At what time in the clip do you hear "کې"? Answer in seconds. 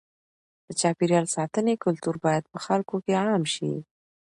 3.05-3.13